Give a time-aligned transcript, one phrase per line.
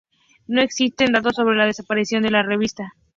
[0.47, 2.95] No existen datos sobre la desaparición de esa revista.